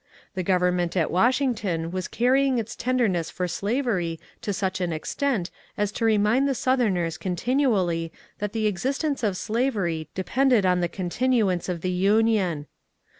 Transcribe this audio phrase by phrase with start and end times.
[0.33, 5.91] The government at Washington was carrying its tenderness for slavery to such an extent as
[5.91, 11.81] to remind the Southerners continually that the existence of slavery depended on the continuance of
[11.81, 12.65] the Union.